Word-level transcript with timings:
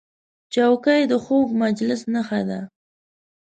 چوکۍ 0.53 1.01
د 1.11 1.13
خوږ 1.23 1.47
مجلس 1.63 2.01
نښه 2.13 2.41
ده. 2.49 2.59